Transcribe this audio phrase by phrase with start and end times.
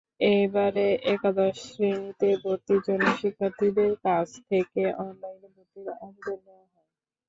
[0.33, 6.87] এবারে একাদশ শ্রেণিতে ভর্তির জন্য শিক্ষার্থীদের কাছ থেকে অনলাইনে ভর্তির আবেদন নেওয়া হয়।